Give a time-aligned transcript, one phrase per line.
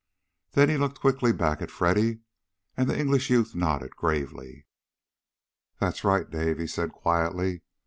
[0.53, 2.21] Then he looked quickly back at Freddy,
[2.75, 4.65] and the English youth nodded gravely.
[5.79, 7.61] "That's right, Dave," he said quietly.